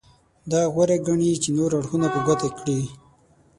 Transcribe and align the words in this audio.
دا 0.51 0.61
غوره 0.73 0.97
ګڼي 1.07 1.31
چې 1.43 1.49
نور 1.57 1.69
اړخونه 1.77 2.07
په 2.13 2.19
ګوته 2.25 2.49
کړي. 2.57 2.81